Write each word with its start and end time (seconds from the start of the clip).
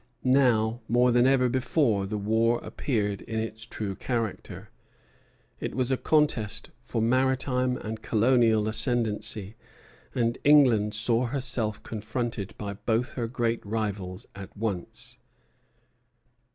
Now, 0.23 0.79
more 0.87 1.11
than 1.11 1.27
ever 1.27 1.47
before, 1.47 2.07
the 2.07 2.17
war 2.17 2.59
appeared 2.63 3.21
in 3.21 3.39
its 3.39 3.67
true 3.67 3.93
character. 3.93 4.71
It 5.59 5.75
was 5.75 5.91
a 5.91 5.95
contest 5.95 6.71
for 6.81 7.03
maritime 7.03 7.77
and 7.77 8.01
colonial 8.01 8.67
ascendency; 8.67 9.57
and 10.15 10.39
England 10.43 10.95
saw 10.95 11.27
herself 11.27 11.83
confronted 11.83 12.55
by 12.57 12.73
both 12.73 13.11
her 13.11 13.27
great 13.27 13.63
rivals 13.63 14.25
at 14.33 14.57
once. 14.57 15.19